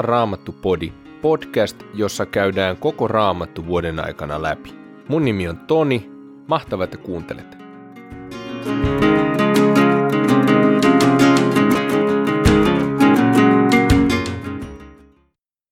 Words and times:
on 0.00 0.04
Raamattu 0.04 0.52
Podi, 0.52 0.92
podcast, 1.22 1.82
jossa 1.94 2.26
käydään 2.26 2.76
koko 2.76 3.08
Raamattu 3.08 3.66
vuoden 3.66 4.00
aikana 4.00 4.42
läpi. 4.42 4.74
Mun 5.08 5.24
nimi 5.24 5.48
on 5.48 5.58
Toni, 5.58 6.10
mahtavaa, 6.46 6.84
että 6.84 6.96
kuuntelet. 6.96 7.46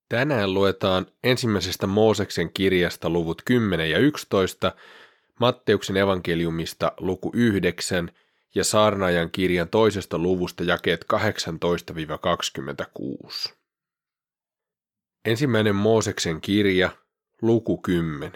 Tänään 0.09 0.55
luetaan 0.55 1.07
ensimmäisestä 1.25 1.87
Mooseksen 1.87 2.53
kirjasta 2.53 3.11
luvut 3.11 3.43
10 3.45 3.91
ja 3.91 3.99
11, 3.99 4.73
Matteuksen 5.41 5.97
evankeliumista 5.97 6.93
luku 7.01 7.31
9 7.35 8.11
ja 8.55 8.65
Saarnaajan 8.65 9.31
kirjan 9.31 9.69
toisesta 9.69 10.19
luvusta 10.19 10.65
jakeet 10.65 11.07
18-26. 13.49 13.58
Ensimmäinen 15.25 15.75
Mooseksen 15.75 16.41
kirja, 16.41 16.91
luku 17.43 17.79
10. 17.79 18.33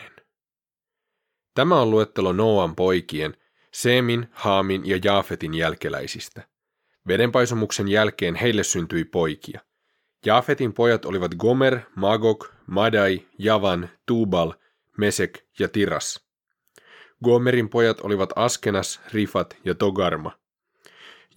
Tämä 1.55 1.81
on 1.81 1.91
luettelo 1.91 2.33
Noan 2.33 2.77
poikien, 2.77 3.37
Seemin, 3.73 4.29
Haamin 4.33 4.87
ja 4.87 4.99
Jaafetin 5.05 5.55
jälkeläisistä. 5.55 6.49
Vedenpaisumuksen 7.09 7.89
jälkeen 7.89 8.35
heille 8.35 8.63
syntyi 8.63 9.05
poikia. 9.05 9.61
Jaafetin 10.27 10.73
pojat 10.73 11.05
olivat 11.05 11.35
Gomer, 11.35 11.81
Magog, 11.97 12.45
Madai, 12.67 13.27
Javan, 13.39 13.91
Tubal, 14.07 14.53
Mesek 14.99 15.39
ja 15.59 15.69
Tiras. 15.69 16.27
Gomerin 17.25 17.69
pojat 17.69 18.01
olivat 18.01 18.31
Askenas, 18.37 19.01
Rifat 19.13 19.57
ja 19.65 19.75
Togarma. 19.75 20.42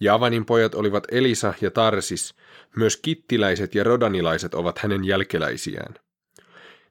Javanin 0.00 0.44
pojat 0.44 0.74
olivat 0.74 1.04
Elisa 1.12 1.54
ja 1.60 1.70
Tarsis, 1.70 2.34
myös 2.76 2.96
kittiläiset 2.96 3.74
ja 3.74 3.84
rodanilaiset 3.84 4.54
ovat 4.54 4.78
hänen 4.78 5.04
jälkeläisiään. 5.04 5.94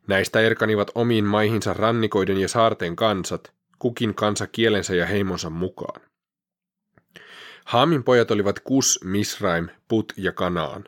Näistä 0.07 0.39
erkanivat 0.39 0.91
omiin 0.95 1.25
maihinsa 1.25 1.73
rannikoiden 1.73 2.37
ja 2.37 2.47
saarten 2.47 2.95
kansat, 2.95 3.53
kukin 3.79 4.15
kansa 4.15 4.47
kielensä 4.47 4.95
ja 4.95 5.05
heimonsa 5.05 5.49
mukaan. 5.49 6.01
Haamin 7.65 8.03
pojat 8.03 8.31
olivat 8.31 8.59
Kus, 8.59 8.99
Misraim, 9.03 9.69
Put 9.87 10.13
ja 10.17 10.31
Kanaan. 10.31 10.83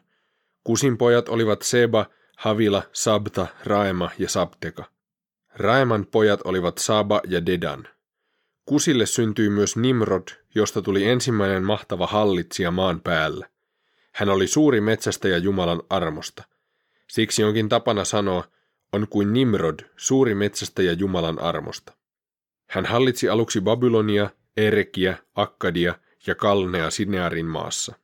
Kusin 0.64 0.98
pojat 0.98 1.30
olivat 1.30 1.62
Seba, 1.62 2.06
Havila, 2.38 2.84
Sabta, 2.94 3.48
Raema 3.66 4.10
ja 4.18 4.30
Sabteka. 4.30 4.84
Raeman 5.56 6.06
pojat 6.06 6.40
olivat 6.44 6.78
Saba 6.78 7.22
ja 7.28 7.46
Dedan. 7.46 7.88
Kusille 8.68 9.06
syntyi 9.06 9.50
myös 9.50 9.76
Nimrod, 9.76 10.28
josta 10.56 10.82
tuli 10.82 11.06
ensimmäinen 11.06 11.64
mahtava 11.64 12.08
hallitsija 12.08 12.72
maan 12.72 13.02
päällä. 13.02 13.50
Hän 14.14 14.30
oli 14.30 14.48
suuri 14.48 14.82
metsästäjä 14.82 15.38
Jumalan 15.38 15.82
armosta. 15.90 16.44
Siksi 17.08 17.44
onkin 17.44 17.70
tapana 17.70 18.06
sanoa, 18.06 18.44
on 18.94 19.08
kuin 19.10 19.34
Nimrod, 19.34 19.80
suuri 19.98 20.36
metsästäjä 20.36 20.92
Jumalan 20.92 21.42
armosta. 21.42 21.94
Hän 22.70 22.86
hallitsi 22.86 23.30
aluksi 23.30 23.62
Babylonia, 23.62 24.30
Erekiä, 24.58 25.18
Akkadia 25.36 25.96
ja 26.28 26.36
Kalnea 26.36 26.90
Sinearin 26.90 27.46
maassa. 27.46 27.96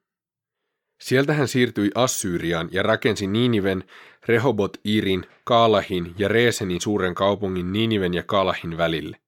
Sieltä 1.02 1.34
hän 1.34 1.48
siirtyi 1.48 1.92
Assyriaan 1.96 2.70
ja 2.72 2.84
rakensi 2.84 3.28
Niiniven, 3.28 3.84
Rehobot 4.26 4.78
Irin, 4.84 5.26
Kaalahin 5.44 6.16
ja 6.18 6.28
Reesenin 6.28 6.82
suuren 6.82 7.16
kaupungin 7.16 7.74
Niiniven 7.74 8.14
ja 8.14 8.24
Kaalahin 8.24 8.78
välille. 8.78 9.23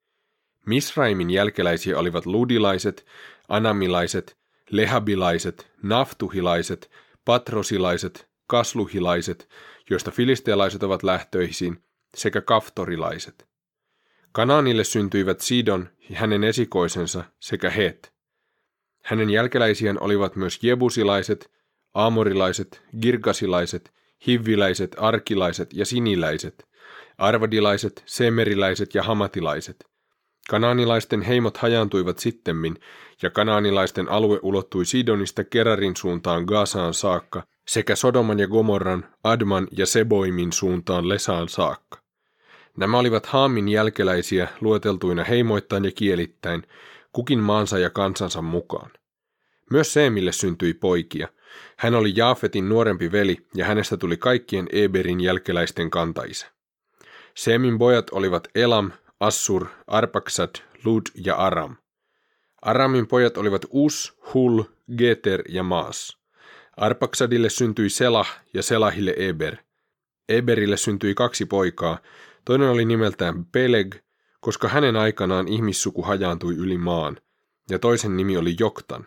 Misraimin 0.65 1.29
jälkeläisiä 1.29 1.99
olivat 1.99 2.25
ludilaiset, 2.25 3.05
anamilaiset, 3.49 4.37
lehabilaiset, 4.69 5.71
naftuhilaiset, 5.83 6.91
patrosilaiset, 7.25 8.29
kasluhilaiset, 8.47 9.49
joista 9.89 10.11
filistealaiset 10.11 10.83
ovat 10.83 11.03
lähtöisin, 11.03 11.83
sekä 12.15 12.41
kaftorilaiset. 12.41 13.47
Kanaanille 14.31 14.83
syntyivät 14.83 15.39
Sidon 15.39 15.89
ja 16.09 16.17
hänen 16.17 16.43
esikoisensa 16.43 17.23
sekä 17.39 17.69
Het. 17.69 18.13
Hänen 19.03 19.29
jälkeläisiään 19.29 20.01
olivat 20.01 20.35
myös 20.35 20.59
jebusilaiset, 20.61 21.51
aamorilaiset, 21.93 22.81
girgasilaiset, 23.01 23.93
hivviläiset, 24.27 24.95
arkilaiset 24.99 25.73
ja 25.73 25.85
siniläiset, 25.85 26.67
arvadilaiset, 27.17 28.03
semeriläiset 28.05 28.95
ja 28.95 29.03
hamatilaiset– 29.03 29.85
Kanaanilaisten 30.49 31.21
heimot 31.21 31.57
hajantuivat 31.57 32.19
sittemmin, 32.19 32.79
ja 33.21 33.29
kanaanilaisten 33.29 34.09
alue 34.09 34.39
ulottui 34.41 34.85
Sidonista 34.85 35.43
Kerarin 35.43 35.95
suuntaan 35.95 36.43
Gazaan 36.43 36.93
saakka, 36.93 37.43
sekä 37.67 37.95
Sodoman 37.95 38.39
ja 38.39 38.47
Gomorran, 38.47 39.05
Adman 39.23 39.67
ja 39.71 39.85
Seboimin 39.85 40.53
suuntaan 40.53 41.09
Lesaan 41.09 41.49
saakka. 41.49 41.99
Nämä 42.77 42.97
olivat 42.99 43.25
Haamin 43.25 43.69
jälkeläisiä 43.69 44.47
lueteltuina 44.61 45.23
heimoittain 45.23 45.85
ja 45.85 45.91
kielittäin, 45.91 46.63
kukin 47.13 47.39
maansa 47.39 47.79
ja 47.79 47.89
kansansa 47.89 48.41
mukaan. 48.41 48.91
Myös 49.71 49.93
Seemille 49.93 50.31
syntyi 50.31 50.73
poikia. 50.73 51.27
Hän 51.77 51.95
oli 51.95 52.13
Jaafetin 52.15 52.69
nuorempi 52.69 53.11
veli 53.11 53.37
ja 53.55 53.65
hänestä 53.65 53.97
tuli 53.97 54.17
kaikkien 54.17 54.67
Eberin 54.71 55.21
jälkeläisten 55.21 55.89
kantaisä. 55.89 56.51
Seemin 57.35 57.77
pojat 57.77 58.09
olivat 58.11 58.47
Elam, 58.55 58.91
Assur, 59.19 59.67
Arpaksad, 59.87 60.55
Lud 60.83 61.01
ja 61.15 61.35
Aram. 61.35 61.75
Aramin 62.61 63.07
pojat 63.07 63.37
olivat 63.37 63.65
Us, 63.69 64.17
Hul, 64.33 64.63
Geter 64.97 65.41
ja 65.49 65.63
Maas. 65.63 66.17
Arpaksadille 66.77 67.49
syntyi 67.49 67.89
Selah 67.89 68.41
ja 68.53 68.63
Selahille 68.63 69.13
Eber. 69.17 69.57
Eberille 70.29 70.77
syntyi 70.77 71.13
kaksi 71.13 71.45
poikaa, 71.45 71.97
toinen 72.45 72.69
oli 72.69 72.85
nimeltään 72.85 73.45
Peleg, 73.45 73.95
koska 74.39 74.67
hänen 74.67 74.95
aikanaan 74.95 75.47
ihmissuku 75.47 76.01
hajaantui 76.01 76.55
yli 76.55 76.77
maan, 76.77 77.17
ja 77.69 77.79
toisen 77.79 78.17
nimi 78.17 78.37
oli 78.37 78.55
Joktan. 78.59 79.05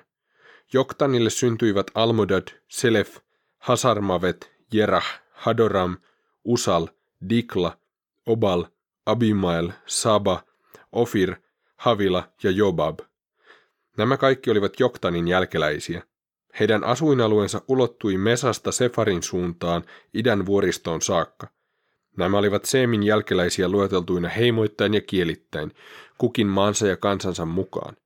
Joktanille 0.72 1.30
syntyivät 1.30 1.86
Almodad, 1.94 2.48
Selef, 2.68 3.16
Hasarmavet, 3.58 4.52
Jerah, 4.72 5.20
Hadoram, 5.32 5.96
Usal, 6.44 6.86
Dikla, 7.30 7.78
Obal– 8.26 8.64
Abimael, 9.08 9.72
Saba, 9.86 10.42
Ofir, 10.92 11.34
Havila 11.76 12.28
ja 12.42 12.50
Jobab. 12.50 12.98
Nämä 13.96 14.16
kaikki 14.16 14.50
olivat 14.50 14.80
Joktanin 14.80 15.28
jälkeläisiä. 15.28 16.02
Heidän 16.60 16.84
asuinalueensa 16.84 17.62
ulottui 17.68 18.16
Mesasta 18.16 18.72
Sefarin 18.72 19.22
suuntaan 19.22 19.84
idän 20.14 20.46
vuoristoon 20.46 21.02
saakka. 21.02 21.48
Nämä 22.16 22.38
olivat 22.38 22.64
Seemin 22.64 23.02
jälkeläisiä 23.02 23.68
lueteltuina 23.68 24.28
heimoittain 24.28 24.94
ja 24.94 25.00
kielittäin, 25.00 25.72
kukin 26.18 26.46
maansa 26.46 26.86
ja 26.86 26.96
kansansa 26.96 27.44
mukaan. 27.44 27.96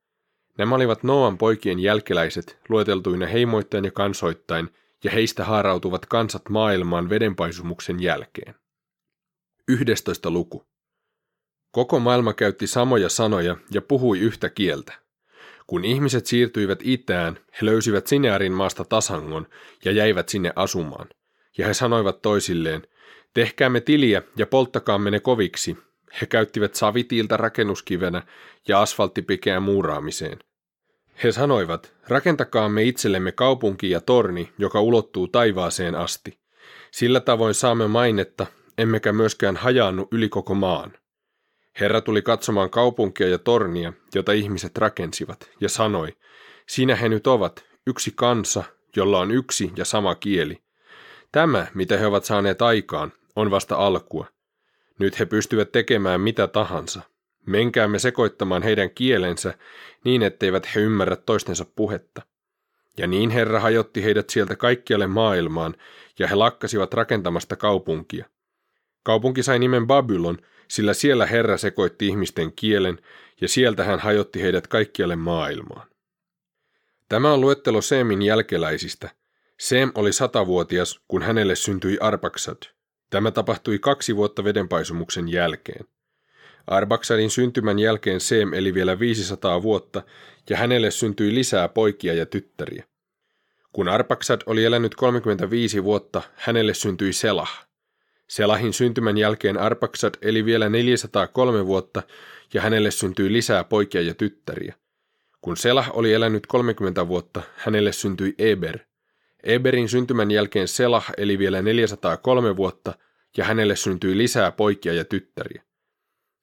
Nämä 0.57 0.75
olivat 0.75 1.03
Noan 1.03 1.37
poikien 1.37 1.79
jälkeläiset 1.79 2.59
lueteltuina 2.69 3.25
heimoittain 3.25 3.85
ja 3.85 3.91
kansoittain, 3.91 4.69
ja 5.03 5.11
heistä 5.11 5.45
haarautuvat 5.45 6.05
kansat 6.05 6.49
maailmaan 6.49 7.09
vedenpaisumuksen 7.09 8.01
jälkeen. 8.03 8.55
11. 9.67 10.31
luku. 10.31 10.72
Koko 11.73 11.99
maailma 11.99 12.33
käytti 12.33 12.67
samoja 12.67 13.09
sanoja 13.09 13.57
ja 13.71 13.81
puhui 13.81 14.19
yhtä 14.19 14.49
kieltä. 14.49 14.93
Kun 15.67 15.85
ihmiset 15.85 16.25
siirtyivät 16.25 16.79
itään, 16.83 17.39
he 17.61 17.65
löysivät 17.65 18.07
Sinearin 18.07 18.51
maasta 18.51 18.85
tasangon 18.85 19.47
ja 19.85 19.91
jäivät 19.91 20.29
sinne 20.29 20.53
asumaan. 20.55 21.07
Ja 21.57 21.67
he 21.67 21.73
sanoivat 21.73 22.21
toisilleen, 22.21 22.81
tehkäämme 23.33 23.81
tiliä 23.81 24.21
ja 24.37 24.47
polttakaamme 24.47 25.11
ne 25.11 25.19
koviksi. 25.19 25.77
He 26.21 26.25
käyttivät 26.25 26.75
savitiiltä 26.75 27.37
rakennuskivenä 27.37 28.21
ja 28.67 28.81
asfalttipikeä 28.81 29.59
muuraamiseen. 29.59 30.39
He 31.23 31.31
sanoivat, 31.31 31.93
rakentakaamme 32.07 32.83
itsellemme 32.83 33.31
kaupunki 33.31 33.89
ja 33.89 34.01
torni, 34.01 34.53
joka 34.57 34.81
ulottuu 34.81 35.27
taivaaseen 35.27 35.95
asti. 35.95 36.39
Sillä 36.91 37.19
tavoin 37.19 37.53
saamme 37.53 37.87
mainetta, 37.87 38.45
emmekä 38.77 39.13
myöskään 39.13 39.55
hajaannu 39.55 40.07
yli 40.11 40.29
koko 40.29 40.55
maan. 40.55 40.93
Herra 41.79 42.01
tuli 42.01 42.21
katsomaan 42.21 42.69
kaupunkia 42.69 43.27
ja 43.27 43.37
tornia, 43.37 43.93
jota 44.15 44.31
ihmiset 44.31 44.77
rakensivat, 44.77 45.49
ja 45.61 45.69
sanoi, 45.69 46.13
siinä 46.67 46.95
he 46.95 47.09
nyt 47.09 47.27
ovat, 47.27 47.65
yksi 47.87 48.11
kansa, 48.15 48.63
jolla 48.95 49.19
on 49.19 49.31
yksi 49.31 49.71
ja 49.75 49.85
sama 49.85 50.15
kieli. 50.15 50.61
Tämä, 51.31 51.67
mitä 51.73 51.97
he 51.97 52.07
ovat 52.07 52.25
saaneet 52.25 52.61
aikaan, 52.61 53.13
on 53.35 53.51
vasta 53.51 53.75
alkua. 53.75 54.27
Nyt 54.99 55.19
he 55.19 55.25
pystyvät 55.25 55.71
tekemään 55.71 56.21
mitä 56.21 56.47
tahansa. 56.47 57.01
Menkäämme 57.45 57.99
sekoittamaan 57.99 58.63
heidän 58.63 58.89
kielensä 58.89 59.57
niin, 60.03 60.23
etteivät 60.23 60.75
he 60.75 60.79
ymmärrä 60.79 61.15
toistensa 61.15 61.65
puhetta. 61.75 62.21
Ja 62.97 63.07
niin 63.07 63.29
Herra 63.29 63.59
hajotti 63.59 64.03
heidät 64.03 64.29
sieltä 64.29 64.55
kaikkialle 64.55 65.07
maailmaan, 65.07 65.75
ja 66.19 66.27
he 66.27 66.35
lakkasivat 66.35 66.93
rakentamasta 66.93 67.55
kaupunkia. 67.55 68.25
Kaupunki 69.03 69.43
sai 69.43 69.59
nimen 69.59 69.87
Babylon, 69.87 70.37
sillä 70.73 70.93
siellä 70.93 71.25
Herra 71.25 71.57
sekoitti 71.57 72.07
ihmisten 72.07 72.53
kielen, 72.53 72.99
ja 73.41 73.47
sieltä 73.47 73.83
hän 73.83 73.99
hajotti 73.99 74.41
heidät 74.41 74.67
kaikkialle 74.67 75.15
maailmaan. 75.15 75.87
Tämä 77.09 77.33
on 77.33 77.41
luettelo 77.41 77.81
Seemin 77.81 78.21
jälkeläisistä. 78.21 79.09
Sem 79.59 79.91
oli 79.95 80.13
satavuotias, 80.13 80.99
kun 81.07 81.21
hänelle 81.21 81.55
syntyi 81.55 81.97
Arpaksad. 82.01 82.57
Tämä 83.09 83.31
tapahtui 83.31 83.79
kaksi 83.79 84.15
vuotta 84.15 84.43
vedenpaisumuksen 84.43 85.29
jälkeen. 85.29 85.85
Arbaksadin 86.67 87.29
syntymän 87.29 87.79
jälkeen 87.79 88.19
Sem 88.19 88.53
eli 88.53 88.73
vielä 88.73 88.99
500 88.99 89.61
vuotta 89.61 90.01
ja 90.49 90.57
hänelle 90.57 90.91
syntyi 90.91 91.33
lisää 91.33 91.67
poikia 91.67 92.13
ja 92.13 92.25
tyttäriä. 92.25 92.83
Kun 93.73 93.89
Arpaksad 93.89 94.41
oli 94.45 94.65
elänyt 94.65 94.95
35 94.95 95.83
vuotta, 95.83 96.21
hänelle 96.35 96.73
syntyi 96.73 97.13
Selah. 97.13 97.72
Selahin 98.29 98.73
syntymän 98.73 99.17
jälkeen 99.17 99.57
Arpaksad 99.57 100.13
eli 100.21 100.45
vielä 100.45 100.69
403 100.69 101.65
vuotta 101.65 102.03
ja 102.53 102.61
hänelle 102.61 102.91
syntyi 102.91 103.33
lisää 103.33 103.63
poikia 103.63 104.01
ja 104.01 104.13
tyttäriä. 104.13 104.73
Kun 105.41 105.57
Selah 105.57 105.91
oli 105.93 106.13
elänyt 106.13 106.47
30 106.47 107.07
vuotta, 107.07 107.41
hänelle 107.55 107.91
syntyi 107.91 108.35
Eber. 108.37 108.79
Eberin 109.43 109.89
syntymän 109.89 110.31
jälkeen 110.31 110.67
Selah 110.67 111.05
eli 111.17 111.39
vielä 111.39 111.61
403 111.61 112.57
vuotta 112.57 112.93
ja 113.37 113.45
hänelle 113.45 113.75
syntyi 113.75 114.17
lisää 114.17 114.51
poikia 114.51 114.93
ja 114.93 115.05
tyttäriä. 115.05 115.63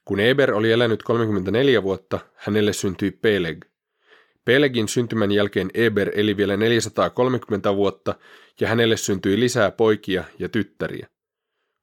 Kun 0.05 0.21
Eber 0.21 0.55
oli 0.55 0.73
elänyt 0.73 1.03
34 1.03 1.83
vuotta, 1.83 2.19
hänelle 2.37 2.73
syntyi 2.73 3.11
Peleg. 3.11 3.65
Pelegin 4.45 4.89
syntymän 4.89 5.33
jälkeen 5.33 5.71
Eber 5.75 6.11
eli 6.15 6.37
vielä 6.37 6.57
430 6.57 7.77
vuotta 7.77 8.15
ja 8.61 8.69
hänelle 8.69 8.97
syntyi 8.97 9.41
lisää 9.41 9.71
poikia 9.71 10.25
ja 10.39 10.49
tyttäriä. 10.49 11.09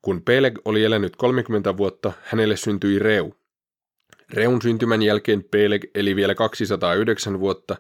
Kun 0.08 0.22
Peleg 0.22 0.60
oli 0.66 0.84
elänyt 0.84 1.16
30 1.16 1.78
vuotta, 1.78 2.14
hänelle 2.24 2.58
syntyi 2.58 3.00
Reu. 3.00 3.34
Reun 4.34 4.62
syntymän 4.62 5.02
jälkeen 5.02 5.44
Peleg 5.44 5.84
eli 5.96 6.16
vielä 6.16 6.36
209 6.36 7.40
vuotta 7.40 7.76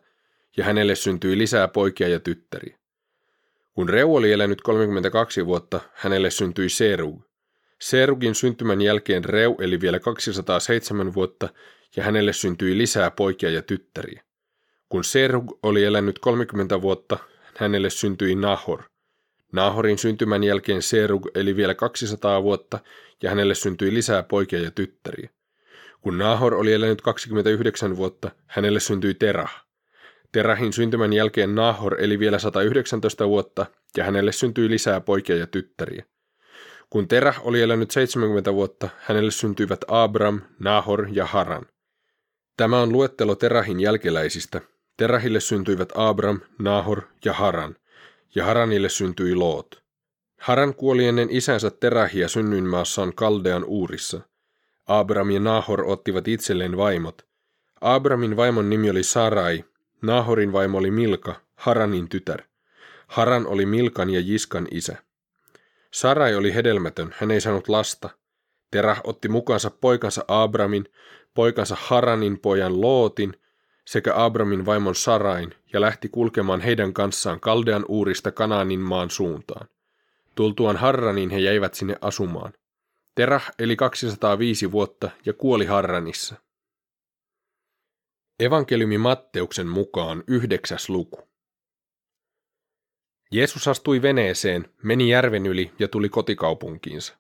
ja 0.57 0.63
hänelle 0.63 0.95
syntyi 0.95 1.38
lisää 1.38 1.68
poikia 1.68 2.07
ja 2.07 2.19
tyttäriä. 2.19 2.77
Kun 3.74 3.89
Reu 3.89 4.15
oli 4.15 4.31
elänyt 4.31 4.62
32 4.62 5.45
vuotta, 5.45 5.79
hänelle 5.94 6.29
syntyi 6.29 6.69
Serug. 6.69 7.21
Serugin 7.81 8.35
syntymän 8.35 8.81
jälkeen 8.81 9.25
Reu 9.25 9.56
eli 9.62 9.81
vielä 9.81 10.00
207 10.00 11.13
vuotta 11.13 11.50
ja 11.95 12.03
hänelle 12.03 12.33
syntyi 12.33 12.77
lisää 12.77 13.12
poikia 13.12 13.50
ja 13.50 13.62
tyttäriä. 13.62 14.23
Kun 14.89 15.03
Serug 15.03 15.59
oli 15.63 15.83
elänyt 15.83 16.19
30 16.19 16.81
vuotta, 16.81 17.18
hänelle 17.57 17.89
syntyi 17.89 18.35
Nahor. 18.35 18.83
Nahorin 19.57 19.98
syntymän 19.98 20.44
jälkeen 20.44 20.81
Serug 20.81 21.27
eli 21.36 21.56
vielä 21.56 21.75
200 21.75 22.44
vuotta 22.44 22.80
ja 23.24 23.30
hänelle 23.30 23.56
syntyi 23.56 23.94
lisää 23.94 24.24
poikia 24.24 24.59
ja 24.59 24.71
tyttäriä. 24.71 25.30
Kun 26.01 26.18
Nahor 26.18 26.54
oli 26.54 26.74
elänyt 26.74 27.01
29 27.01 27.98
vuotta, 27.98 28.31
hänelle 28.48 28.80
syntyi 28.80 29.13
Terah. 29.13 29.65
Terahin 30.31 30.74
syntymän 30.74 31.13
jälkeen 31.13 31.56
Nahor 31.56 32.01
eli 32.01 32.19
vielä 32.19 32.39
119 32.39 33.27
vuotta 33.27 33.65
ja 33.98 34.04
hänelle 34.04 34.31
syntyi 34.31 34.69
lisää 34.69 35.01
poikia 35.01 35.36
ja 35.36 35.48
tyttäriä. 35.48 36.06
Kun 36.89 37.07
Terah 37.07 37.42
oli 37.44 37.62
elänyt 37.62 37.92
70 37.92 38.54
vuotta, 38.54 38.89
hänelle 38.98 39.31
syntyivät 39.31 39.80
Abram, 39.88 40.42
Nahor 40.59 41.07
ja 41.12 41.25
Haran. 41.25 41.65
Tämä 42.57 42.81
on 42.81 42.92
luettelo 42.92 43.36
Terahin 43.36 43.80
jälkeläisistä. 43.80 44.62
Terahille 44.98 45.39
syntyivät 45.39 45.89
Abram, 45.95 46.39
Nahor 46.59 47.01
ja 47.25 47.33
Haran, 47.33 47.75
ja 48.37 48.45
Haranille 48.45 48.89
syntyi 48.89 49.35
Loot. 49.35 49.83
Haran 50.41 50.75
kuoli 50.75 51.05
ennen 51.05 51.27
isänsä 51.31 51.71
Terahia 51.71 52.27
synnyinmaassaan 52.27 53.15
Kaldean 53.15 53.63
uurissa. 53.63 54.21
Abram 54.87 55.31
ja 55.31 55.39
Nahor 55.39 55.83
ottivat 55.85 56.27
itselleen 56.27 56.77
vaimot. 56.77 57.25
Abramin 57.81 58.37
vaimon 58.37 58.69
nimi 58.69 58.89
oli 58.89 59.03
Sarai, 59.03 59.63
Nahorin 60.01 60.53
vaimo 60.53 60.77
oli 60.77 60.91
Milka, 60.91 61.35
Haranin 61.55 62.09
tytär. 62.09 62.43
Haran 63.07 63.47
oli 63.47 63.65
Milkan 63.65 64.09
ja 64.09 64.19
Jiskan 64.19 64.67
isä. 64.71 64.97
Sarai 65.93 66.35
oli 66.35 66.53
hedelmätön, 66.53 67.15
hän 67.17 67.31
ei 67.31 67.41
saanut 67.41 67.67
lasta. 67.67 68.09
Terah 68.71 69.01
otti 69.03 69.29
mukaansa 69.29 69.71
poikansa 69.71 70.25
Abramin, 70.27 70.85
poikansa 71.33 71.75
Haranin 71.79 72.39
pojan 72.39 72.81
Lootin 72.81 73.33
sekä 73.87 74.13
Abramin 74.15 74.65
vaimon 74.65 74.95
Sarain 74.95 75.53
ja 75.73 75.81
lähti 75.81 76.09
kulkemaan 76.09 76.61
heidän 76.61 76.93
kanssaan 76.93 77.39
Kaldean 77.39 77.85
uurista 77.87 78.31
Kanaanin 78.31 78.79
maan 78.79 79.09
suuntaan. 79.09 79.67
Tultuaan 80.35 80.77
Harraniin 80.77 81.29
he 81.29 81.39
jäivät 81.39 81.73
sinne 81.73 81.95
asumaan. 82.01 82.53
Terah 83.15 83.51
eli 83.59 83.75
205 83.75 84.71
vuotta 84.71 85.09
ja 85.25 85.33
kuoli 85.33 85.65
Harranissa. 85.65 86.35
Evankeliumi 88.39 88.97
Matteuksen 88.97 89.67
mukaan 89.67 90.23
yhdeksäs 90.27 90.89
luku. 90.89 91.29
Jeesus 93.31 93.67
astui 93.67 94.01
veneeseen, 94.01 94.73
meni 94.83 95.09
järven 95.09 95.45
yli 95.45 95.71
ja 95.79 95.87
tuli 95.87 96.09
kotikaupunkiinsa. 96.09 97.17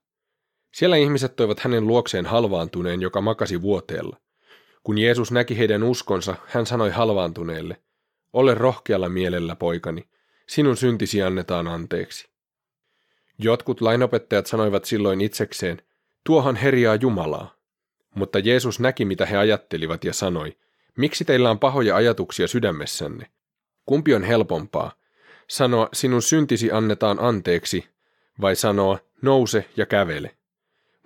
Siellä 0.73 0.95
ihmiset 0.95 1.35
toivat 1.35 1.59
hänen 1.59 1.87
luokseen 1.87 2.25
halvaantuneen, 2.25 3.01
joka 3.01 3.21
makasi 3.21 3.61
vuoteella. 3.61 4.17
Kun 4.87 4.97
Jeesus 4.97 5.31
näki 5.31 5.57
heidän 5.57 5.83
uskonsa, 5.83 6.35
hän 6.45 6.65
sanoi 6.65 6.89
halvaantuneelle, 6.89 7.77
ole 8.33 8.53
rohkealla 8.53 9.09
mielellä, 9.09 9.55
poikani, 9.55 10.07
sinun 10.47 10.77
syntisi 10.77 11.21
annetaan 11.23 11.67
anteeksi. 11.67 12.29
Jotkut 13.39 13.81
lainopettajat 13.81 14.45
sanoivat 14.45 14.85
silloin 14.85 15.21
itsekseen, 15.21 15.81
tuohan 16.23 16.55
herjaa 16.55 16.95
Jumalaa. 16.95 17.55
Mutta 18.15 18.39
Jeesus 18.39 18.79
näki, 18.79 19.05
mitä 19.05 19.25
he 19.25 19.37
ajattelivat 19.37 20.03
ja 20.03 20.13
sanoi, 20.13 20.57
miksi 20.97 21.25
teillä 21.25 21.51
on 21.51 21.59
pahoja 21.59 21.95
ajatuksia 21.95 22.47
sydämessänne? 22.47 23.27
Kumpi 23.85 24.13
on 24.13 24.23
helpompaa, 24.23 24.91
sanoa 25.47 25.89
sinun 25.93 26.21
syntisi 26.21 26.71
annetaan 26.71 27.19
anteeksi, 27.19 27.87
vai 28.41 28.55
sanoa 28.55 28.99
nouse 29.21 29.65
ja 29.77 29.85
kävele? 29.85 30.36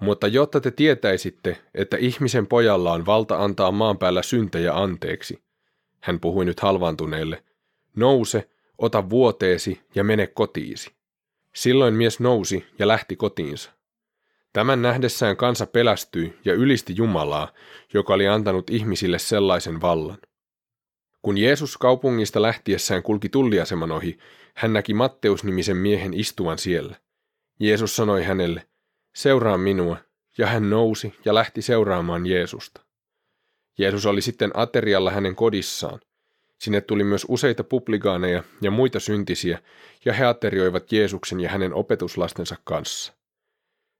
Mutta 0.02 0.28
jotta 0.28 0.62
te 0.62 0.72
tietäisitte, 0.72 1.58
että 1.74 1.98
ihmisen 1.98 2.48
pojalla 2.48 2.94
on 2.94 3.06
valta 3.06 3.44
antaa 3.44 3.72
maan 3.72 3.98
päällä 3.98 4.24
syntejä 4.24 4.74
anteeksi, 4.74 5.44
hän 6.00 6.20
puhui 6.20 6.46
nyt 6.46 6.60
halvaantuneelle, 6.60 7.44
nouse, 7.96 8.50
ota 8.78 9.10
vuoteesi 9.10 9.82
ja 9.96 10.04
mene 10.04 10.28
kotiisi. 10.28 10.92
Silloin 11.56 11.94
mies 11.94 12.20
nousi 12.20 12.66
ja 12.80 12.88
lähti 12.88 13.16
kotiinsa. 13.16 13.72
Tämän 14.54 14.82
nähdessään 14.82 15.38
kansa 15.38 15.66
pelästyi 15.66 16.40
ja 16.46 16.54
ylisti 16.54 16.94
Jumalaa, 16.96 17.54
joka 17.94 18.14
oli 18.14 18.28
antanut 18.28 18.70
ihmisille 18.70 19.20
sellaisen 19.20 19.82
vallan. 19.82 20.18
Kun 21.22 21.38
Jeesus 21.38 21.78
kaupungista 21.78 22.42
lähtiessään 22.42 23.04
kulki 23.04 23.30
tulliaseman 23.30 23.92
ohi, 23.92 24.18
hän 24.56 24.74
näki 24.74 24.94
Matteus-nimisen 24.94 25.78
miehen 25.78 26.14
istuvan 26.14 26.58
siellä. 26.58 26.96
Jeesus 27.60 27.96
sanoi 27.96 28.24
hänelle, 28.24 28.68
seuraa 29.14 29.58
minua, 29.58 29.98
ja 30.38 30.48
hän 30.48 30.70
nousi 30.70 31.14
ja 31.26 31.34
lähti 31.34 31.62
seuraamaan 31.62 32.26
Jeesusta. 32.26 32.82
Jeesus 33.78 34.06
oli 34.06 34.22
sitten 34.22 34.52
aterialla 34.54 35.12
hänen 35.12 35.36
kodissaan. 35.36 36.00
Sinne 36.58 36.82
tuli 36.82 37.04
myös 37.04 37.26
useita 37.28 37.64
publikaaneja 37.64 38.44
ja 38.62 38.72
muita 38.72 39.00
syntisiä, 39.00 39.60
ja 40.06 40.14
he 40.14 40.26
aterioivat 40.26 40.92
Jeesuksen 40.92 41.40
ja 41.40 41.50
hänen 41.50 41.74
opetuslastensa 41.74 42.56
kanssa. 42.64 43.14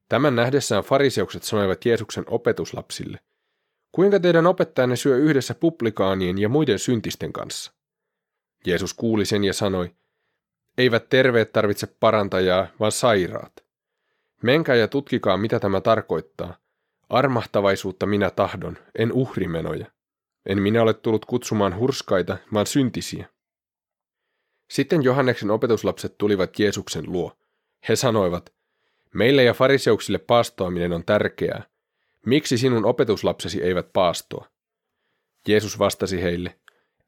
Tämän 0.10 0.36
nähdessään 0.36 0.84
fariseukset 0.84 1.44
sanoivat 1.44 1.86
Jeesuksen 1.86 2.24
opetuslapsille, 2.28 3.20
kuinka 3.92 4.20
teidän 4.20 4.48
opettajanne 4.48 4.96
syö 4.96 5.18
yhdessä 5.18 5.54
publikaanien 5.56 6.38
ja 6.38 6.50
muiden 6.50 6.80
syntisten 6.80 7.34
kanssa? 7.34 7.72
Jeesus 8.66 8.94
kuuli 8.94 9.26
sen 9.26 9.44
ja 9.44 9.54
sanoi, 9.54 9.92
eivät 10.78 11.10
terveet 11.10 11.52
tarvitse 11.52 11.88
parantajaa, 11.88 12.68
vaan 12.80 12.92
sairaat. 12.92 13.61
Menkää 14.44 14.76
ja 14.76 14.88
tutkikaa, 14.88 15.38
mitä 15.38 15.60
tämä 15.60 15.82
tarkoittaa. 15.82 16.58
Armahtavaisuutta 17.10 18.06
minä 18.06 18.30
tahdon, 18.30 18.78
en 18.96 19.14
uhrimenoja. 19.14 19.86
En 20.46 20.62
minä 20.62 20.82
ole 20.82 20.94
tullut 20.94 21.26
kutsumaan 21.26 21.78
hurskaita, 21.78 22.38
vaan 22.54 22.68
syntisiä. 22.68 23.30
Sitten 24.72 25.04
Johanneksen 25.04 25.52
opetuslapset 25.52 26.18
tulivat 26.18 26.60
Jeesuksen 26.60 27.04
luo. 27.08 27.38
He 27.90 27.96
sanoivat, 27.96 28.54
meille 29.14 29.44
ja 29.44 29.54
fariseuksille 29.54 30.18
paastoaminen 30.18 30.94
on 30.94 31.06
tärkeää. 31.06 31.64
Miksi 32.26 32.58
sinun 32.58 32.86
opetuslapsesi 32.86 33.64
eivät 33.64 33.94
paastoa? 33.94 34.48
Jeesus 35.48 35.80
vastasi 35.80 36.22
heille, 36.22 36.60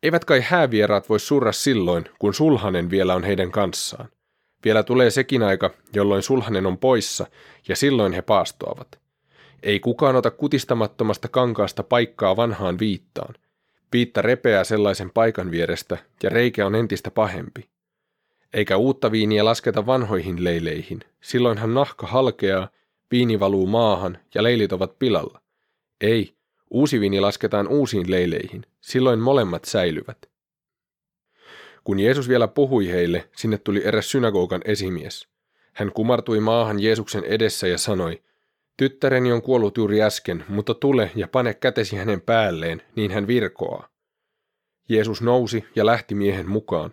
eivät 0.03 0.25
kai 0.25 0.41
häävieraat 0.41 1.09
voi 1.09 1.19
surra 1.19 1.51
silloin, 1.51 2.05
kun 2.19 2.33
sulhanen 2.33 2.89
vielä 2.89 3.15
on 3.15 3.23
heidän 3.23 3.51
kanssaan. 3.51 4.09
Vielä 4.65 4.83
tulee 4.83 5.09
sekin 5.09 5.43
aika, 5.43 5.69
jolloin 5.93 6.23
sulhanen 6.23 6.65
on 6.65 6.77
poissa, 6.77 7.27
ja 7.67 7.75
silloin 7.75 8.13
he 8.13 8.21
paastoavat. 8.21 8.99
Ei 9.63 9.79
kukaan 9.79 10.15
ota 10.15 10.31
kutistamattomasta 10.31 11.27
kankaasta 11.27 11.83
paikkaa 11.83 12.35
vanhaan 12.35 12.79
viittaan. 12.79 13.35
Viitta 13.93 14.21
repeää 14.21 14.63
sellaisen 14.63 15.11
paikan 15.11 15.51
vierestä, 15.51 15.97
ja 16.23 16.29
reikä 16.29 16.65
on 16.65 16.75
entistä 16.75 17.11
pahempi. 17.11 17.69
Eikä 18.53 18.77
uutta 18.77 19.11
viiniä 19.11 19.45
lasketa 19.45 19.85
vanhoihin 19.85 20.43
leileihin, 20.43 20.99
silloinhan 21.21 21.73
nahka 21.73 22.07
halkeaa, 22.07 22.69
viini 23.11 23.39
valuu 23.39 23.67
maahan 23.67 24.17
ja 24.35 24.43
leilit 24.43 24.73
ovat 24.73 24.99
pilalla. 24.99 25.41
Ei, 26.01 26.35
uusi 26.69 26.99
viini 26.99 27.19
lasketaan 27.19 27.67
uusiin 27.67 28.11
leileihin, 28.11 28.65
silloin 28.81 29.19
molemmat 29.19 29.65
säilyvät. 29.65 30.32
Kun 31.83 31.99
Jeesus 31.99 32.29
vielä 32.29 32.47
puhui 32.47 32.89
heille, 32.89 33.29
sinne 33.35 33.57
tuli 33.57 33.81
eräs 33.85 34.11
synagogan 34.11 34.61
esimies. 34.65 35.27
Hän 35.73 35.91
kumartui 35.91 36.39
maahan 36.39 36.79
Jeesuksen 36.79 37.23
edessä 37.23 37.67
ja 37.67 37.77
sanoi, 37.77 38.21
Tyttäreni 38.77 39.31
on 39.31 39.41
kuollut 39.41 39.77
juuri 39.77 40.01
äsken, 40.01 40.45
mutta 40.47 40.73
tule 40.73 41.11
ja 41.15 41.27
pane 41.27 41.53
kätesi 41.53 41.95
hänen 41.95 42.21
päälleen, 42.21 42.81
niin 42.95 43.11
hän 43.11 43.27
virkoaa. 43.27 43.87
Jeesus 44.89 45.21
nousi 45.21 45.65
ja 45.75 45.85
lähti 45.85 46.15
miehen 46.15 46.49
mukaan, 46.49 46.91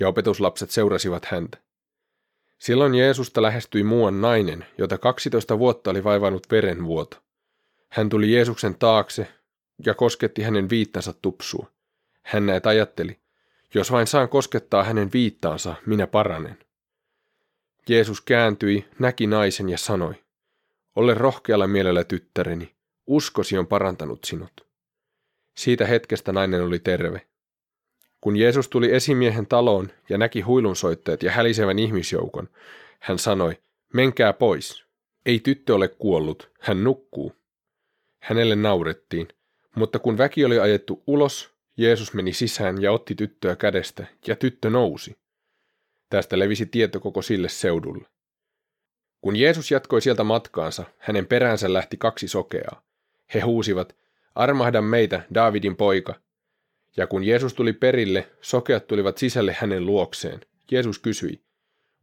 ja 0.00 0.08
opetuslapset 0.08 0.70
seurasivat 0.70 1.24
häntä. 1.24 1.58
Silloin 2.58 2.94
Jeesusta 2.94 3.42
lähestyi 3.42 3.82
muuan 3.82 4.20
nainen, 4.20 4.66
jota 4.78 4.98
12 4.98 5.58
vuotta 5.58 5.90
oli 5.90 6.04
vaivannut 6.04 6.46
verenvuoto. 6.50 7.16
Hän 7.88 8.08
tuli 8.08 8.32
Jeesuksen 8.32 8.74
taakse 8.74 9.28
ja 9.86 9.94
kosketti 9.94 10.42
hänen 10.42 10.70
viittansa 10.70 11.12
tupsua. 11.22 11.66
Hän 12.22 12.46
näet 12.46 12.66
ajatteli, 12.66 13.18
jos 13.74 13.92
vain 13.92 14.06
saan 14.06 14.28
koskettaa 14.28 14.84
hänen 14.84 15.10
viittaansa, 15.12 15.74
minä 15.86 16.06
paranen. 16.06 16.58
Jeesus 17.88 18.20
kääntyi, 18.20 18.88
näki 18.98 19.26
naisen 19.26 19.68
ja 19.68 19.78
sanoi, 19.78 20.14
ole 20.96 21.14
rohkealla 21.14 21.66
mielellä 21.66 22.04
tyttäreni, 22.04 22.74
uskosi 23.06 23.58
on 23.58 23.66
parantanut 23.66 24.24
sinut. 24.24 24.66
Siitä 25.56 25.86
hetkestä 25.86 26.32
nainen 26.32 26.62
oli 26.62 26.78
terve. 26.78 27.26
Kun 28.20 28.36
Jeesus 28.36 28.68
tuli 28.68 28.94
esimiehen 28.94 29.46
taloon 29.46 29.90
ja 30.08 30.18
näki 30.18 30.40
huilunsoittajat 30.40 31.22
ja 31.22 31.32
hälisevän 31.32 31.78
ihmisjoukon, 31.78 32.48
hän 33.00 33.18
sanoi, 33.18 33.58
menkää 33.92 34.32
pois. 34.32 34.84
Ei 35.26 35.40
tyttö 35.40 35.74
ole 35.74 35.88
kuollut, 35.88 36.50
hän 36.60 36.84
nukkuu. 36.84 37.32
Hänelle 38.22 38.56
naurettiin, 38.56 39.28
mutta 39.76 39.98
kun 39.98 40.18
väki 40.18 40.44
oli 40.44 40.58
ajettu 40.58 41.02
ulos, 41.06 41.53
Jeesus 41.76 42.14
meni 42.14 42.32
sisään 42.32 42.82
ja 42.82 42.92
otti 42.92 43.14
tyttöä 43.14 43.56
kädestä, 43.56 44.06
ja 44.26 44.36
tyttö 44.36 44.70
nousi. 44.70 45.16
Tästä 46.10 46.38
levisi 46.38 46.66
tieto 46.66 47.00
koko 47.00 47.22
sille 47.22 47.48
seudulle. 47.48 48.08
Kun 49.20 49.36
Jeesus 49.36 49.70
jatkoi 49.70 50.00
sieltä 50.00 50.24
matkaansa, 50.24 50.84
hänen 50.98 51.26
peräänsä 51.26 51.72
lähti 51.72 51.96
kaksi 51.96 52.28
sokeaa. 52.28 52.82
He 53.34 53.40
huusivat, 53.40 53.96
armahda 54.34 54.82
meitä, 54.82 55.22
Daavidin 55.34 55.76
poika. 55.76 56.14
Ja 56.96 57.06
kun 57.06 57.24
Jeesus 57.24 57.54
tuli 57.54 57.72
perille, 57.72 58.30
sokeat 58.40 58.86
tulivat 58.86 59.18
sisälle 59.18 59.56
hänen 59.58 59.86
luokseen. 59.86 60.40
Jeesus 60.70 60.98
kysyi, 60.98 61.44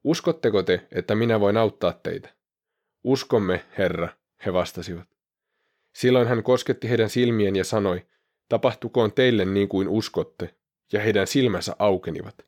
uskotteko 0.04 0.63
te, 0.63 0.88
että 0.92 1.16
minä 1.16 1.40
voin 1.40 1.58
auttaa 1.58 1.94
teitä? 1.94 2.30
Uskomme, 3.04 3.66
Herra, 3.78 4.10
he 4.46 4.54
vastasivat. 4.54 5.08
Silloin 5.94 6.28
hän 6.28 6.44
kosketti 6.44 6.90
heidän 6.90 7.10
silmien 7.10 7.56
ja 7.56 7.63
sanoi, 7.63 8.06
tapahtukoon 8.51 9.12
teille 9.12 9.46
niin 9.46 9.70
kuin 9.70 9.88
uskotte, 9.88 10.55
ja 10.91 11.00
heidän 11.01 11.27
silmänsä 11.27 11.75
aukenivat. 11.79 12.46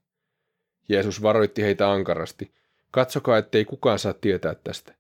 Jeesus 0.90 1.22
varoitti 1.22 1.62
heitä 1.62 1.92
ankarasti, 1.92 2.52
katsokaa 2.92 3.38
ettei 3.38 3.66
kukaan 3.66 4.00
saa 4.00 4.14
tietää 4.14 4.56
tästä. 4.56 4.94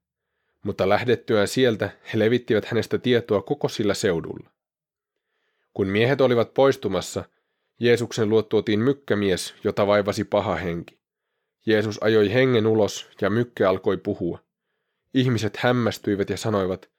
Mutta 0.64 0.90
lähdettyään 0.90 1.48
sieltä 1.48 1.90
he 2.14 2.20
levittivät 2.20 2.66
hänestä 2.66 2.98
tietoa 2.98 3.42
koko 3.42 3.70
sillä 3.70 3.94
seudulla. 3.94 4.50
Kun 5.74 5.88
miehet 5.88 6.22
olivat 6.22 6.54
poistumassa, 6.54 7.24
Jeesuksen 7.80 8.30
luo 8.30 8.42
tuotiin 8.42 8.80
mykkämies, 8.80 9.56
jota 9.64 9.88
vaivasi 9.88 10.24
paha 10.24 10.56
henki. 10.56 10.98
Jeesus 11.66 12.04
ajoi 12.04 12.34
hengen 12.34 12.68
ulos 12.68 13.10
ja 13.22 13.30
mykkä 13.30 13.70
alkoi 13.70 13.98
puhua. 13.98 14.40
Ihmiset 15.14 15.58
hämmästyivät 15.58 16.30
ja 16.30 16.38
sanoivat, 16.38 16.90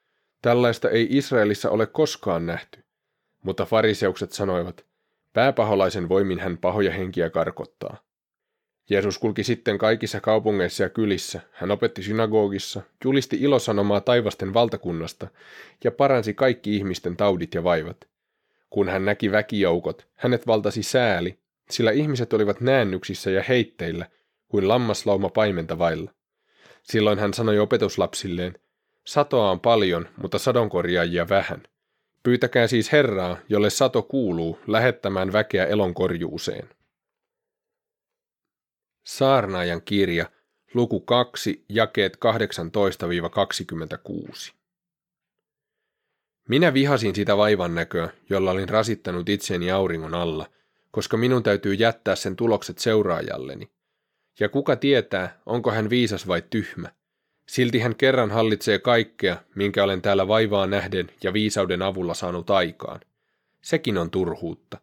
tällaista 0.43 0.91
ei 0.91 1.07
Israelissa 1.11 1.71
ole 1.71 1.87
koskaan 1.87 2.47
nähty. 2.47 2.84
Mutta 3.45 3.65
fariseukset 3.65 4.33
sanoivat, 4.33 4.87
pääpaholaisen 5.33 6.09
voimin 6.09 6.41
hän 6.41 6.59
pahoja 6.59 6.91
henkiä 6.91 7.31
karkottaa. 7.31 7.97
Jeesus 8.91 9.19
kulki 9.19 9.45
sitten 9.45 9.79
kaikissa 9.79 10.21
kaupungeissa 10.21 10.83
ja 10.83 10.89
kylissä, 10.89 11.41
hän 11.53 11.71
opetti 11.71 12.03
synagogissa, 12.03 12.83
julisti 13.05 13.37
ilosanomaa 13.41 14.01
taivasten 14.01 14.55
valtakunnasta 14.55 15.29
ja 15.85 15.91
paransi 15.91 16.35
kaikki 16.35 16.77
ihmisten 16.77 17.17
taudit 17.17 17.55
ja 17.55 17.65
vaivat. 17.65 17.97
Kun 18.71 18.89
hän 18.89 19.05
näki 19.05 19.33
väkijoukot, 19.33 20.07
hänet 20.15 20.47
valtasi 20.47 20.83
sääli, 20.83 21.39
sillä 21.71 21.91
ihmiset 21.91 22.33
olivat 22.33 22.61
näännyksissä 22.61 23.31
ja 23.31 23.43
heitteillä, 23.43 24.07
kuin 24.49 24.69
lammaslauma 24.69 25.29
paimenta 25.29 25.79
vailla. 25.79 26.11
Silloin 26.83 27.19
hän 27.19 27.35
sanoi 27.35 27.59
opetuslapsilleen, 27.59 28.59
satoa 29.05 29.51
on 29.51 29.61
paljon, 29.61 30.09
mutta 30.17 30.39
sadonkorjaajia 30.39 31.29
vähän. 31.29 31.63
Pyytäkää 32.25 32.67
siis 32.67 32.93
Herraa, 32.93 33.37
jolle 33.49 33.71
sato 33.71 34.03
kuuluu, 34.03 34.59
lähettämään 34.67 35.33
väkeä 35.33 35.67
elonkorjuuseen. 35.67 36.69
Saarnaajan 39.07 39.83
kirja, 39.83 40.31
luku 40.75 41.01
2, 41.01 41.65
jakeet 41.69 42.19
18-26. 44.49 44.53
Minä 46.49 46.75
vihasin 46.75 47.15
sitä 47.15 47.37
vaivan 47.37 47.75
näköä, 47.75 48.09
jolla 48.31 48.51
olin 48.51 48.69
rasittanut 48.69 49.29
itseni 49.29 49.71
auringon 49.71 50.15
alla, 50.15 50.47
koska 50.91 51.17
minun 51.17 51.43
täytyy 51.43 51.75
jättää 51.75 52.17
sen 52.17 52.37
tulokset 52.37 52.79
seuraajalleni. 52.79 53.71
Ja 54.41 54.49
kuka 54.49 54.77
tietää, 54.77 55.41
onko 55.47 55.71
hän 55.71 55.91
viisas 55.91 56.27
vai 56.27 56.43
tyhmä. 56.51 56.93
Silti 57.47 57.79
hän 57.79 57.97
kerran 57.97 58.31
hallitsee 58.31 58.79
kaikkea, 58.79 59.37
minkä 59.55 59.85
olen 59.85 60.03
täällä 60.03 60.29
vaivaa 60.29 60.67
nähden 60.67 61.11
ja 61.23 61.33
viisauden 61.33 61.83
avulla 61.83 62.15
saanut 62.15 62.51
aikaan. 62.51 63.01
Sekin 63.63 63.99
on 63.99 64.11
turhuutta. 64.11 64.79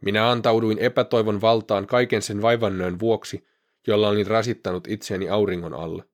Minä 0.00 0.30
antauduin 0.30 0.78
epätoivon 0.78 1.40
valtaan 1.40 1.86
kaiken 1.86 2.22
sen 2.22 2.42
vaivannöön 2.42 3.00
vuoksi, 3.00 3.46
jolla 3.86 4.08
olin 4.08 4.26
rasittanut 4.26 4.88
itseäni 4.88 5.28
auringon 5.28 5.74
alla. 5.74 6.04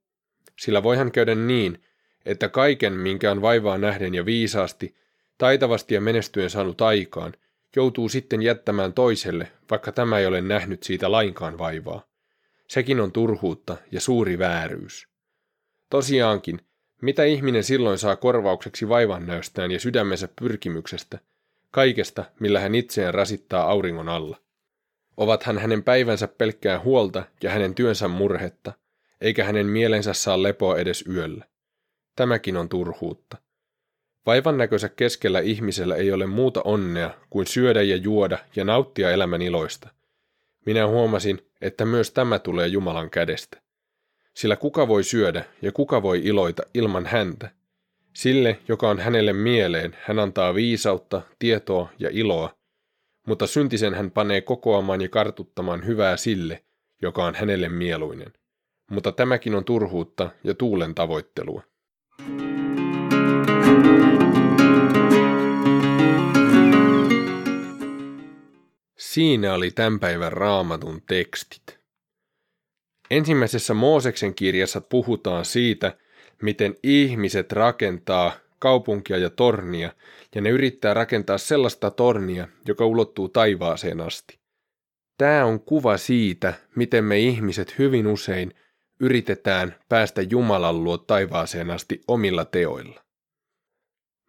Sillä 0.59 0.83
voihan 0.83 1.13
käydä 1.13 1.35
niin, 1.35 1.83
että 2.27 2.49
kaiken, 2.49 2.93
minkä 2.93 3.31
on 3.31 3.43
vaivaa 3.43 3.79
nähden 3.79 4.15
ja 4.15 4.27
viisaasti, 4.27 4.95
taitavasti 5.39 5.95
ja 5.95 6.01
menestyen 6.01 6.51
saanut 6.51 6.81
aikaan, 6.81 7.33
joutuu 7.77 8.09
sitten 8.09 8.43
jättämään 8.43 8.93
toiselle, 8.93 9.53
vaikka 9.71 9.93
tämä 9.93 10.19
ei 10.19 10.27
ole 10.27 10.41
nähnyt 10.41 10.83
siitä 10.83 11.13
lainkaan 11.13 11.59
vaivaa. 11.59 12.07
Sekin 12.69 13.01
on 13.01 13.13
turhuutta 13.13 13.77
ja 13.93 14.01
suuri 14.01 14.39
vääryys. 14.39 15.14
Tosiaankin, 15.95 16.61
mitä 17.03 17.25
ihminen 17.25 17.65
silloin 17.65 17.99
saa 17.99 18.17
korvaukseksi 18.17 18.89
vaivannäöstään 18.89 19.71
ja 19.71 19.81
sydämensä 19.81 20.29
pyrkimyksestä, 20.41 21.19
kaikesta, 21.71 22.25
millä 22.41 22.61
hän 22.61 22.75
itseään 22.75 23.15
rasittaa 23.15 23.71
auringon 23.71 24.09
alla? 24.09 24.37
Ovathan 25.17 25.59
hänen 25.59 25.83
päivänsä 25.83 26.29
pelkkää 26.29 26.81
huolta 26.81 27.25
ja 27.43 27.51
hänen 27.51 27.75
työnsä 27.75 28.09
murhetta, 28.09 28.73
eikä 29.21 29.45
hänen 29.45 29.67
mielensä 29.67 30.13
saa 30.13 30.43
lepoa 30.43 30.79
edes 30.79 31.05
yöllä. 31.09 31.45
Tämäkin 32.17 32.57
on 32.57 32.69
turhuutta. 32.69 33.37
Vaivan 34.27 34.59
näköisä 34.59 34.89
keskellä 34.89 35.41
ihmisellä 35.41 35.97
ei 35.97 36.13
ole 36.13 36.27
muuta 36.27 36.63
onnea 36.65 37.11
kuin 37.31 37.47
syödä 37.47 37.83
ja 37.83 37.97
juoda 37.97 38.39
ja 38.57 38.65
nauttia 38.65 39.11
elämän 39.11 39.43
iloista. 39.43 39.89
Minä 40.67 40.87
huomasin, 40.87 41.47
että 41.61 41.85
myös 41.85 42.11
tämä 42.11 42.39
tulee 42.39 42.67
Jumalan 42.67 43.11
kädestä. 43.11 43.64
Sillä 44.35 44.57
kuka 44.57 44.89
voi 44.89 45.05
syödä 45.05 45.45
ja 45.63 45.73
kuka 45.73 46.03
voi 46.03 46.21
iloita 46.25 46.63
ilman 46.75 47.07
häntä? 47.07 47.51
Sille, 48.13 48.59
joka 48.69 48.89
on 48.89 48.99
hänelle 48.99 49.33
mieleen, 49.33 49.97
hän 50.01 50.19
antaa 50.19 50.55
viisautta, 50.55 51.23
tietoa 51.39 51.89
ja 51.99 52.09
iloa, 52.13 52.55
mutta 53.27 53.47
syntisen 53.47 53.95
hän 53.95 54.11
panee 54.11 54.41
kokoamaan 54.41 55.01
ja 55.01 55.09
kartuttamaan 55.09 55.87
hyvää 55.87 56.17
sille, 56.17 56.65
joka 57.03 57.25
on 57.25 57.35
hänelle 57.35 57.69
mieluinen. 57.69 58.33
Mutta 58.91 59.13
tämäkin 59.13 59.55
on 59.55 59.65
turhuutta 59.65 60.31
ja 60.45 60.55
tuulen 60.55 60.95
tavoittelua. 60.95 61.63
Siinä 68.99 69.55
oli 69.55 69.71
tämän 69.71 70.01
päivän 70.01 70.33
raamatun 70.33 71.03
tekstit. 71.09 71.84
Ensimmäisessä 73.11 73.75
Mooseksen 73.75 74.35
kirjassa 74.35 74.81
puhutaan 74.81 75.45
siitä, 75.45 75.97
miten 76.43 76.75
ihmiset 76.83 77.53
rakentaa 77.53 78.33
kaupunkia 78.59 79.17
ja 79.19 79.31
tornia, 79.31 79.93
ja 80.35 80.41
ne 80.41 80.51
yrittää 80.51 80.95
rakentaa 80.95 81.39
sellaista 81.39 81.91
tornia, 81.91 82.49
joka 82.67 82.87
ulottuu 82.87 83.29
taivaaseen 83.29 84.01
asti. 84.01 84.39
Tämä 85.19 85.45
on 85.45 85.61
kuva 85.61 85.97
siitä, 85.97 86.55
miten 86.77 87.05
me 87.05 87.19
ihmiset 87.19 87.79
hyvin 87.79 88.07
usein 88.07 88.55
yritetään 89.01 89.75
päästä 89.89 90.23
Jumalan 90.23 90.85
luo 90.85 90.99
taivaaseen 90.99 91.71
asti 91.71 92.01
omilla 92.09 92.45
teoilla. 92.45 93.05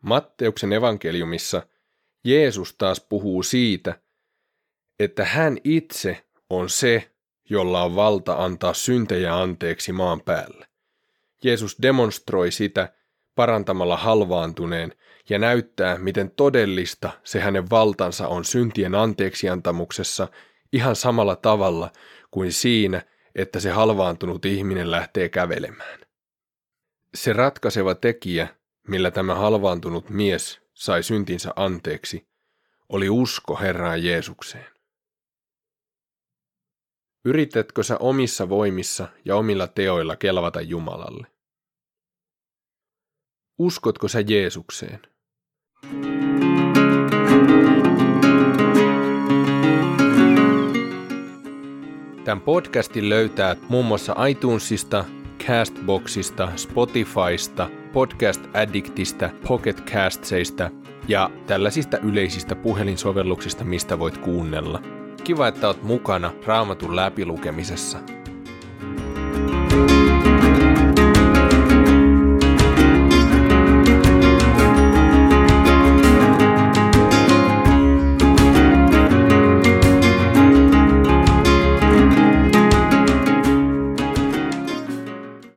Matteuksen 0.02 0.74
evankeliumissa 0.74 1.68
Jeesus 2.24 2.76
taas 2.78 3.00
puhuu 3.10 3.44
siitä, 3.44 4.00
että 5.00 5.26
hän 5.26 5.58
itse 5.64 6.26
on 6.50 6.70
se, 6.70 7.12
jolla 7.50 7.84
on 7.84 7.96
valta 7.96 8.44
antaa 8.44 8.74
syntejä 8.74 9.38
anteeksi 9.38 9.92
maan 9.92 10.22
päälle. 10.22 10.68
Jeesus 11.44 11.78
demonstroi 11.82 12.52
sitä 12.52 12.94
parantamalla 13.36 13.98
halvaantuneen 13.98 14.94
ja 15.30 15.40
näyttää, 15.40 15.98
miten 15.98 16.32
todellista 16.32 17.10
se 17.24 17.40
hänen 17.40 17.70
valtansa 17.70 18.28
on 18.28 18.46
syntien 18.46 18.96
anteeksiantamuksessa 18.96 20.28
ihan 20.74 20.96
samalla 20.96 21.36
tavalla 21.36 21.92
kuin 22.32 22.54
siinä, 22.54 23.02
että 23.36 23.60
se 23.60 23.72
halvaantunut 23.72 24.46
ihminen 24.46 24.92
lähtee 24.92 25.30
kävelemään. 25.30 26.00
Se 27.16 27.34
ratkaiseva 27.34 27.96
tekijä, 27.96 28.48
millä 28.88 29.12
tämä 29.12 29.36
halvaantunut 29.36 30.10
mies 30.10 30.62
sai 30.74 31.04
syntinsä 31.04 31.54
anteeksi, 31.56 32.28
oli 32.90 33.10
usko 33.10 33.56
Herraan 33.56 34.04
Jeesukseen. 34.04 34.75
Yritätkö 37.28 37.84
sä 37.84 37.98
omissa 37.98 38.50
voimissa 38.50 39.08
ja 39.26 39.36
omilla 39.36 39.68
teoilla 39.68 40.16
kelvata 40.16 40.62
Jumalalle? 40.62 41.28
Uskotko 43.60 44.08
sä 44.08 44.20
Jeesukseen? 44.28 45.00
Tämän 52.24 52.42
podcastin 52.42 53.10
löytää 53.10 53.56
muun 53.70 53.86
muassa 53.86 54.26
iTunesista, 54.26 55.06
Castboxista, 55.48 56.52
Spotifysta, 56.56 57.70
Podcast 57.94 58.42
Addictista, 58.54 59.30
Pocket 59.48 59.82
Castseista 59.82 60.72
ja 61.08 61.30
tällaisista 61.48 61.98
yleisistä 61.98 62.56
puhelinsovelluksista, 62.56 63.64
mistä 63.64 64.00
voit 64.00 64.18
kuunnella. 64.18 65.05
Kiva, 65.26 65.48
että 65.48 65.68
oot 65.68 65.84
mukana 65.84 66.32
Raamatun 66.46 66.96
läpilukemisessa. 66.96 67.98
thank 69.70 69.92
you 69.92 70.05